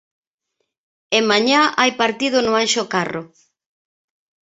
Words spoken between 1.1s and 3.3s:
E mañá hai partido no Anxo Carro.